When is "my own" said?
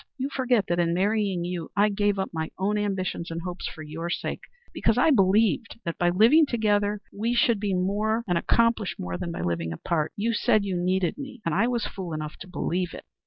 2.33-2.75